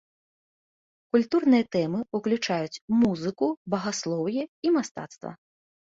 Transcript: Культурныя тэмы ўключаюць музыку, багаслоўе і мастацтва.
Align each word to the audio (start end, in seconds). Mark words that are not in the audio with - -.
Культурныя 1.15 1.65
тэмы 1.75 1.99
ўключаюць 2.19 2.81
музыку, 3.03 3.45
багаслоўе 3.75 4.43
і 4.69 4.73
мастацтва. 4.79 5.31